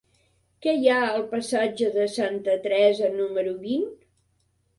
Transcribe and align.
Què 0.65 0.71
hi 0.77 0.87
ha 0.93 0.95
al 1.09 1.25
passatge 1.33 1.89
de 1.99 2.07
Santa 2.15 2.57
Teresa 2.65 3.11
número 3.19 3.53
vint? 3.69 3.87